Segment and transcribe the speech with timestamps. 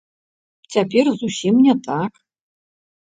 [0.75, 2.11] Цяпер зусім не так.